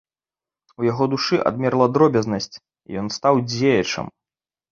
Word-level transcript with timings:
У 0.83 0.87
яго 0.91 1.03
душы 1.11 1.37
адмерла 1.49 1.87
дробязнасць, 1.97 2.55
і 2.93 2.99
ён 3.01 3.07
стаў 3.17 3.43
дзеячам. 3.51 4.05